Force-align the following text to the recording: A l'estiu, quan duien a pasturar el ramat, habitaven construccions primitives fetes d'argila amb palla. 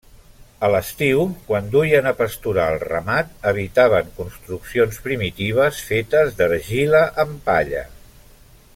A 0.67 0.69
l'estiu, 0.75 1.19
quan 1.49 1.67
duien 1.75 2.07
a 2.11 2.13
pasturar 2.21 2.65
el 2.77 2.79
ramat, 2.85 3.29
habitaven 3.51 4.09
construccions 4.23 4.99
primitives 5.09 5.85
fetes 5.91 6.37
d'argila 6.41 7.07
amb 7.27 7.41
palla. 7.51 7.89